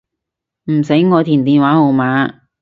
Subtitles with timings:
[0.71, 2.33] 唔使我填電話號碼